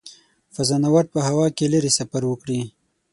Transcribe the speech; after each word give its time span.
فضانورد 0.55 1.07
په 1.13 1.19
هوا 1.27 1.47
کې 1.55 1.65
لیرې 1.73 1.91
سفر 1.97 2.21
وکړي. 2.27 2.61